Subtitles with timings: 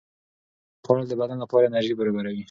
[0.03, 2.39] د نخودو خوړل د بدن لپاره انرژي برابروي.